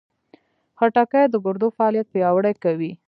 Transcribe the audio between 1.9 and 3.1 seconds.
پیاوړی کوي.